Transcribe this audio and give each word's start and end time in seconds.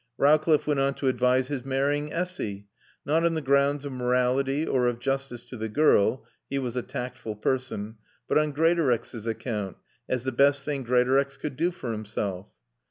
Rowcliffe 0.17 0.65
went 0.65 0.79
on 0.79 0.95
to 0.95 1.07
advise 1.09 1.49
his 1.49 1.63
marrying 1.63 2.11
Essy, 2.11 2.65
not 3.05 3.23
on 3.23 3.35
the 3.35 3.39
grounds 3.41 3.85
of 3.85 3.91
morality 3.91 4.65
or 4.65 4.87
of 4.87 4.97
justice 4.97 5.45
to 5.45 5.57
the 5.57 5.69
girl 5.69 6.25
(he 6.49 6.57
was 6.57 6.75
a 6.75 6.81
tactful 6.81 7.35
person), 7.35 7.97
but 8.27 8.35
on 8.39 8.51
Greatorex's 8.51 9.27
account, 9.27 9.77
as 10.09 10.23
the 10.23 10.31
best 10.31 10.65
thing 10.65 10.83
Greatorex 10.83 11.37
could 11.37 11.55
do 11.55 11.69
for 11.69 11.91
himself. 11.91 12.47